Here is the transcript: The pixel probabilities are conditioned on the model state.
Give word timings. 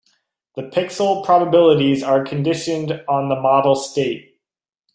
The 0.55 0.63
pixel 0.63 1.23
probabilities 1.23 2.01
are 2.01 2.23
conditioned 2.25 3.03
on 3.07 3.29
the 3.29 3.39
model 3.39 3.75
state. 3.75 4.39